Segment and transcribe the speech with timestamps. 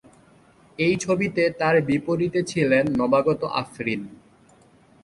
[0.79, 4.01] এই ছবিতে তার বিপরীতে ছিলেন নবাগত আফরিন।